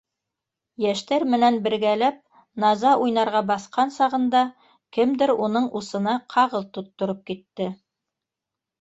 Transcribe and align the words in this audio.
Йәштәр 0.85 1.25
менән 1.33 1.59
бергәләп 1.67 2.17
«Наза» 2.65 2.95
уйнарға 3.05 3.43
баҫҡан 3.53 3.95
сағында 3.99 4.43
кемдер 4.99 5.37
уның 5.49 5.71
усына 5.83 6.19
ҡағыҙ 6.37 6.69
тоттороп 6.75 7.27
китте. 7.33 7.73